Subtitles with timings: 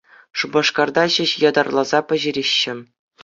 [0.43, 2.75] Шупашкарта ҫеҫ ятарласа пӗҫереҫҫӗ.